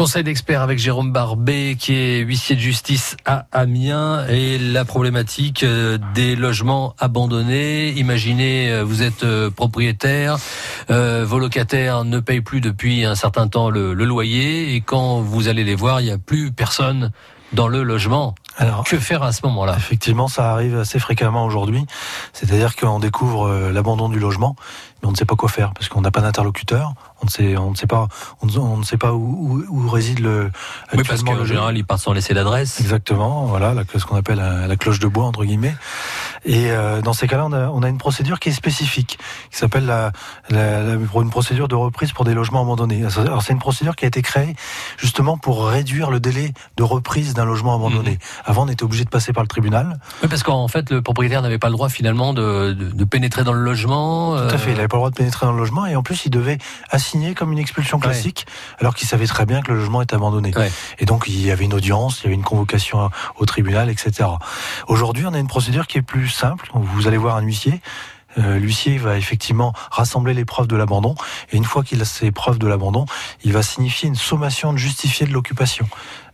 Conseil 0.00 0.24
d'experts 0.24 0.62
avec 0.62 0.78
Jérôme 0.78 1.12
Barbet, 1.12 1.76
qui 1.78 1.92
est 1.92 2.20
huissier 2.20 2.56
de 2.56 2.60
justice 2.62 3.18
à 3.26 3.44
Amiens, 3.52 4.26
et 4.28 4.56
la 4.56 4.86
problématique 4.86 5.62
euh, 5.62 5.98
des 6.14 6.36
logements 6.36 6.94
abandonnés. 6.98 7.90
Imaginez, 7.90 8.72
euh, 8.72 8.82
vous 8.82 9.02
êtes 9.02 9.24
euh, 9.24 9.50
propriétaire, 9.50 10.38
vos 10.88 11.38
locataires 11.38 12.06
ne 12.06 12.18
payent 12.18 12.40
plus 12.40 12.62
depuis 12.62 13.04
un 13.04 13.14
certain 13.14 13.46
temps 13.46 13.68
le, 13.68 13.92
le 13.92 14.04
loyer, 14.06 14.74
et 14.74 14.80
quand 14.80 15.20
vous 15.20 15.48
allez 15.48 15.64
les 15.64 15.74
voir, 15.74 16.00
il 16.00 16.04
n'y 16.04 16.12
a 16.12 16.16
plus 16.16 16.50
personne 16.50 17.12
dans 17.52 17.68
le 17.68 17.82
logement. 17.82 18.34
Alors, 18.56 18.84
que 18.84 18.98
faire 18.98 19.22
à 19.22 19.32
ce 19.32 19.40
moment-là? 19.46 19.74
Effectivement, 19.76 20.28
ça 20.28 20.52
arrive 20.52 20.76
assez 20.78 20.98
fréquemment 20.98 21.44
aujourd'hui. 21.44 21.86
C'est-à-dire 22.32 22.76
qu'on 22.76 22.98
découvre 22.98 23.46
euh, 23.46 23.72
l'abandon 23.72 24.08
du 24.08 24.18
logement, 24.18 24.56
mais 25.00 25.08
on 25.08 25.12
ne 25.12 25.16
sait 25.16 25.24
pas 25.24 25.36
quoi 25.36 25.48
faire 25.48 25.72
parce 25.72 25.88
qu'on 25.88 26.00
n'a 26.00 26.10
pas 26.10 26.20
d'interlocuteur. 26.20 26.92
On 27.22 27.26
ne 27.26 27.30
sait, 27.30 27.56
on 27.56 27.70
ne 27.70 27.76
sait 27.76 27.86
pas, 27.86 28.08
on 28.42 28.76
ne, 28.76 28.82
sait 28.82 28.96
pas 28.96 29.12
où, 29.12 29.62
où, 29.68 29.88
réside 29.88 30.20
le. 30.20 30.50
Oui, 30.94 31.02
parce 31.06 31.22
qu'en 31.22 31.44
général, 31.44 31.76
ils 31.76 31.84
partent 31.84 32.02
sans 32.02 32.12
laisser 32.12 32.34
d'adresse. 32.34 32.80
Exactement. 32.80 33.44
Voilà, 33.46 33.74
ce 33.94 34.04
qu'on 34.04 34.16
appelle 34.16 34.38
la, 34.38 34.76
cloche 34.76 34.98
de 34.98 35.06
bois 35.06 35.24
entre 35.24 35.44
guillemets. 35.44 35.74
Et 36.44 36.70
euh, 36.70 37.02
dans 37.02 37.12
ces 37.12 37.26
cas-là, 37.26 37.46
on 37.46 37.52
a, 37.52 37.68
on 37.68 37.82
a, 37.82 37.88
une 37.88 37.98
procédure 37.98 38.38
qui 38.40 38.48
est 38.48 38.52
spécifique, 38.52 39.18
qui 39.50 39.58
s'appelle 39.58 39.86
la, 39.86 40.12
la, 40.48 40.94
une 40.94 41.30
procédure 41.30 41.68
de 41.68 41.74
reprise 41.74 42.12
pour 42.12 42.24
des 42.24 42.34
logements 42.34 42.62
abandonnés. 42.62 43.04
Alors 43.18 43.42
c'est 43.42 43.52
une 43.52 43.58
procédure 43.58 43.96
qui 43.96 44.04
a 44.04 44.08
été 44.08 44.22
créée 44.22 44.54
justement 44.96 45.36
pour 45.36 45.66
réduire 45.66 46.10
le 46.10 46.20
délai 46.20 46.52
de 46.76 46.82
reprise 46.82 47.34
d'un 47.34 47.44
logement 47.44 47.74
abandonné. 47.74 48.12
Mhm. 48.12 48.18
Avant, 48.44 48.64
on 48.64 48.68
était 48.68 48.84
obligé 48.84 49.04
de 49.04 49.10
passer 49.10 49.32
par 49.32 49.42
le 49.42 49.48
tribunal. 49.48 49.98
Oui, 50.22 50.28
parce 50.28 50.42
qu'en 50.42 50.68
fait, 50.68 50.90
le 50.90 51.02
propriétaire 51.02 51.42
n'avait 51.42 51.58
pas 51.58 51.68
le 51.68 51.74
droit 51.74 51.88
finalement 51.88 52.32
de, 52.32 52.72
de, 52.72 52.90
de 52.90 53.04
pénétrer 53.04 53.44
dans 53.44 53.52
le 53.52 53.62
logement. 53.62 54.36
Tout 54.36 54.54
à 54.54 54.58
fait, 54.58 54.70
il 54.70 54.76
n'avait 54.76 54.88
pas 54.88 54.96
le 54.96 55.00
droit 55.00 55.10
de 55.10 55.16
pénétrer 55.16 55.46
dans 55.46 55.52
le 55.52 55.58
logement 55.58 55.86
et 55.86 55.96
en 55.96 56.02
plus, 56.02 56.24
il 56.24 56.30
devait 56.30 56.58
assigner 56.90 57.34
comme 57.34 57.52
une 57.52 57.58
expulsion 57.58 57.98
classique, 57.98 58.46
alors 58.78 58.94
qu'il 58.94 59.08
savait 59.08 59.26
très 59.26 59.46
bien 59.46 59.60
que 59.60 59.72
le 59.72 59.78
logement 59.78 60.02
était 60.02 60.14
abandonné. 60.14 60.52
Et 60.98 61.04
donc, 61.04 61.24
il 61.26 61.44
y 61.44 61.50
avait 61.50 61.64
une 61.64 61.74
audience, 61.74 62.20
il 62.20 62.24
y 62.24 62.26
avait 62.26 62.34
une 62.34 62.42
convocation 62.42 63.10
au 63.36 63.46
tribunal, 63.46 63.90
etc. 63.90 64.28
Aujourd'hui, 64.88 65.26
on 65.26 65.34
a 65.34 65.38
une 65.38 65.48
procédure 65.48 65.86
qui 65.86 65.98
est 65.98 66.02
plus 66.02 66.29
simple. 66.32 66.68
Vous 66.74 67.06
allez 67.06 67.16
voir 67.16 67.36
un 67.36 67.42
huissier. 67.42 67.80
Euh, 68.38 68.58
l'huissier 68.58 68.98
va 68.98 69.16
effectivement 69.16 69.72
rassembler 69.90 70.34
les 70.34 70.44
preuves 70.44 70.68
de 70.68 70.76
l'abandon 70.76 71.14
et 71.50 71.56
une 71.56 71.64
fois 71.64 71.82
qu'il 71.82 72.00
a 72.00 72.04
ces 72.04 72.30
preuves 72.30 72.58
de 72.58 72.66
l'abandon, 72.66 73.06
il 73.42 73.52
va 73.52 73.62
signifier 73.62 74.08
une 74.08 74.14
sommation 74.14 74.72
de 74.72 74.78
justifier 74.78 75.26
de 75.26 75.32
l'occupation 75.32 75.88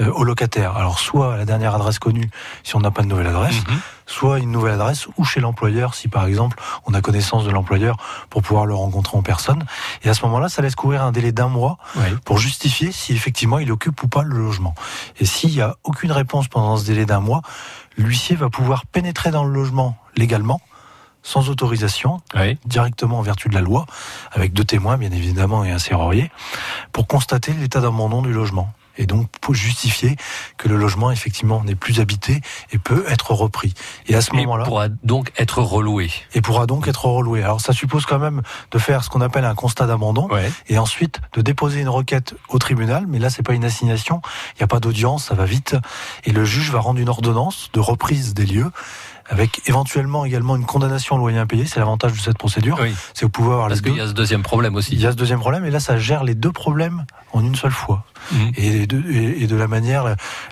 euh, 0.00 0.10
au 0.12 0.22
locataire. 0.22 0.76
Alors 0.76 1.00
soit 1.00 1.36
la 1.36 1.44
dernière 1.44 1.74
adresse 1.74 1.98
connue 1.98 2.30
si 2.62 2.76
on 2.76 2.80
n'a 2.80 2.92
pas 2.92 3.02
de 3.02 3.08
nouvelle 3.08 3.26
adresse, 3.26 3.56
mhm. 3.68 3.80
soit 4.06 4.38
une 4.38 4.52
nouvelle 4.52 4.74
adresse 4.74 5.08
ou 5.16 5.24
chez 5.24 5.40
l'employeur 5.40 5.94
si 5.94 6.06
par 6.06 6.26
exemple 6.26 6.62
on 6.86 6.94
a 6.94 7.00
connaissance 7.00 7.44
de 7.44 7.50
l'employeur 7.50 7.96
pour 8.30 8.42
pouvoir 8.42 8.66
le 8.66 8.74
rencontrer 8.74 9.18
en 9.18 9.22
personne. 9.22 9.64
Et 10.04 10.08
à 10.08 10.14
ce 10.14 10.22
moment-là, 10.26 10.48
ça 10.48 10.62
laisse 10.62 10.76
courir 10.76 11.02
un 11.02 11.10
délai 11.10 11.32
d'un 11.32 11.48
mois 11.48 11.78
pour 12.24 12.38
justifier 12.38 12.92
si 12.92 13.12
effectivement 13.12 13.58
il 13.58 13.70
occupe 13.72 14.00
ou 14.02 14.08
pas 14.08 14.22
le 14.22 14.38
logement. 14.38 14.74
Et 15.18 15.24
s'il 15.24 15.50
n'y 15.50 15.60
a 15.60 15.76
aucune 15.82 16.12
réponse 16.12 16.46
pendant 16.46 16.76
ce 16.76 16.84
délai 16.84 17.04
d'un 17.04 17.20
mois, 17.20 17.42
l'huissier 17.96 18.36
va 18.36 18.48
pouvoir 18.48 18.86
pénétrer 18.86 19.30
dans 19.30 19.44
le 19.44 19.52
logement 19.52 19.96
légalement 20.16 20.60
sans 21.22 21.48
autorisation, 21.50 22.20
directement 22.64 23.18
en 23.18 23.22
vertu 23.22 23.48
de 23.48 23.54
la 23.54 23.60
loi, 23.60 23.86
avec 24.32 24.52
deux 24.52 24.64
témoins 24.64 24.96
bien 24.96 25.12
évidemment 25.12 25.64
et 25.64 25.70
un 25.70 25.78
serrurier, 25.78 26.30
pour 26.92 27.06
constater 27.06 27.52
l'état 27.52 27.80
d'abandon 27.80 28.22
du 28.22 28.32
logement 28.32 28.72
et 29.00 29.06
donc 29.06 29.28
pour 29.40 29.54
justifier 29.54 30.16
que 30.58 30.68
le 30.68 30.76
logement 30.76 31.10
effectivement 31.10 31.64
n'est 31.64 31.74
plus 31.74 32.00
habité 32.00 32.40
et 32.70 32.78
peut 32.78 33.04
être 33.08 33.32
repris. 33.32 33.74
Et 34.06 34.14
à 34.14 34.20
ce 34.20 34.34
moment-là, 34.34 34.64
pourra 34.64 34.88
donc 34.88 35.32
être 35.38 35.62
reloué. 35.62 36.10
Et 36.34 36.40
pourra 36.42 36.66
donc 36.66 36.86
être 36.86 37.06
reloué. 37.06 37.42
Alors 37.42 37.60
ça 37.60 37.72
suppose 37.72 38.04
quand 38.04 38.18
même 38.18 38.42
de 38.70 38.78
faire 38.78 39.02
ce 39.02 39.08
qu'on 39.08 39.22
appelle 39.22 39.44
un 39.44 39.54
constat 39.54 39.86
d'abandon 39.86 40.28
et 40.68 40.78
ensuite 40.78 41.20
de 41.32 41.40
déposer 41.40 41.80
une 41.80 41.88
requête 41.88 42.34
au 42.48 42.58
tribunal. 42.58 43.06
Mais 43.08 43.18
là, 43.18 43.30
c'est 43.30 43.42
pas 43.42 43.54
une 43.54 43.64
assignation, 43.64 44.20
il 44.54 44.58
n'y 44.58 44.64
a 44.64 44.68
pas 44.68 44.80
d'audience, 44.80 45.24
ça 45.24 45.34
va 45.34 45.46
vite 45.46 45.76
et 46.24 46.32
le 46.32 46.44
juge 46.44 46.70
va 46.70 46.80
rendre 46.80 47.00
une 47.00 47.08
ordonnance 47.08 47.70
de 47.72 47.80
reprise 47.80 48.34
des 48.34 48.44
lieux 48.44 48.70
avec 49.30 49.62
éventuellement 49.68 50.24
également 50.24 50.56
une 50.56 50.66
condamnation 50.66 51.14
au 51.14 51.18
loyer 51.18 51.38
impayé. 51.38 51.64
C'est 51.64 51.78
l'avantage 51.78 52.12
de 52.12 52.18
cette 52.18 52.36
procédure. 52.36 52.78
C'est 53.14 53.24
au 53.24 53.28
pouvoir 53.28 53.68
Parce 53.68 53.80
qu'il 53.80 53.96
y 53.96 54.00
a 54.00 54.08
ce 54.08 54.12
deuxième 54.12 54.42
problème 54.42 54.74
aussi. 54.74 54.92
Il 54.92 55.00
y 55.00 55.06
a 55.06 55.12
ce 55.12 55.16
deuxième 55.16 55.38
problème, 55.38 55.64
et 55.64 55.70
là, 55.70 55.80
ça 55.80 55.98
gère 55.98 56.24
les 56.24 56.34
deux 56.34 56.52
problèmes 56.52 57.04
en 57.32 57.44
une 57.44 57.54
seule 57.54 57.70
fois. 57.70 58.04
Mhm. 58.32 58.52
Et, 58.56 58.86
de, 58.86 59.02
et, 59.10 59.46
de, 59.46 59.56
la 59.56 59.66
manière 59.66 60.04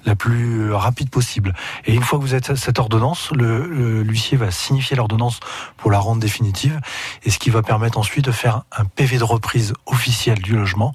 la, 0.07 0.17
plus 0.17 0.73
rapide 0.73 1.11
possible. 1.11 1.55
Et 1.85 1.95
une 1.95 2.03
fois 2.03 2.19
que 2.19 2.25
vous 2.25 2.35
êtes 2.35 2.55
cette 2.55 2.79
ordonnance, 2.79 3.31
l'huissier 3.33 4.39
va 4.39 4.51
signifier 4.51 4.97
l'ordonnance 4.97 5.41
pour 5.77 5.91
la 5.91 5.99
rendre 5.99 6.21
définitive, 6.21 6.81
et 7.25 7.31
ce 7.31 7.39
qui 7.39 7.51
va 7.51 7.63
permettre 7.63 7.99
ensuite 7.99 8.25
de 8.25 8.33
faire 8.33 8.63
un 8.77 8.85
PV 8.85 9.19
de 9.19 9.25
reprise 9.25 9.75
officiel 9.87 10.39
du 10.39 10.57
logement 10.57 10.93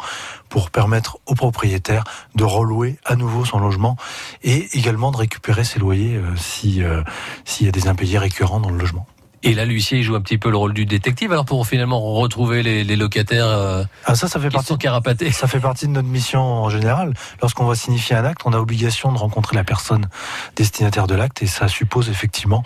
pour 0.54 0.70
permettre 0.70 1.18
au 1.26 1.34
propriétaire 1.34 2.04
de 2.36 2.44
relouer 2.44 3.00
à 3.06 3.16
nouveau 3.16 3.44
son 3.44 3.58
logement 3.58 3.98
et 4.44 4.78
également 4.78 5.10
de 5.10 5.18
récupérer 5.18 5.64
ses 5.64 5.80
loyers 5.80 6.16
euh, 6.16 6.36
si 6.36 6.84
euh, 6.84 7.02
s'il 7.44 7.66
y 7.66 7.70
a 7.70 7.72
des 7.72 7.88
impayés 7.88 8.20
récurrents 8.20 8.60
dans 8.60 8.70
le 8.70 8.78
logement. 8.78 9.08
Et 9.42 9.56
là, 9.56 9.66
l'huissier 9.66 10.04
joue 10.04 10.14
un 10.14 10.22
petit 10.22 10.38
peu 10.38 10.52
le 10.52 10.58
rôle 10.58 10.76
du 10.76 10.86
détective. 10.86 11.32
Alors 11.32 11.46
pour 11.46 11.66
finalement 11.66 12.00
retrouver 12.00 12.62
les, 12.62 12.84
les 12.84 12.96
locataires 12.96 13.48
euh, 13.48 13.84
ah, 14.06 14.14
ça, 14.14 14.28
ça 14.28 14.40
fait 14.40 14.52
partie, 14.52 14.78
carapatés. 14.78 15.32
Ça 15.32 15.48
fait 15.48 15.60
partie 15.60 15.88
de 15.88 15.92
notre 15.92 16.08
mission 16.08 16.44
en 16.44 16.70
général. 16.70 17.16
Lorsqu'on 17.42 17.66
va 17.66 17.74
signifier 17.74 18.16
un 18.16 18.24
acte, 18.24 18.42
on 18.46 18.54
a 18.54 18.60
obligation 18.60 19.12
de 19.12 19.18
rencontrer 19.18 19.56
la 19.56 19.64
personne 19.64 20.08
destinataire 20.56 21.08
de 21.08 21.16
l'acte 21.16 21.42
et 21.42 21.48
ça 21.48 21.68
suppose 21.68 22.10
effectivement 22.10 22.62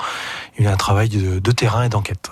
un 0.60 0.76
travail 0.76 1.08
de 1.08 1.52
terrain 1.54 1.84
et 1.84 1.90
d'enquête. 1.90 2.32